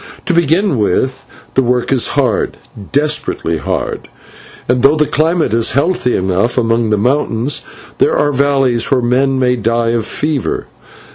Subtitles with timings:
[0.25, 2.57] To begin with, the work is hard,
[2.91, 4.07] desperately hard,
[4.67, 7.61] and though the climate is healthy enough among the mountains,
[7.99, 10.65] there are valleys where men may die of fever.